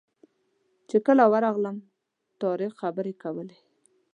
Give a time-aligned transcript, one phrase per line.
[0.89, 1.77] چې کله ورغلم
[2.41, 3.57] طارق خبرې کولې.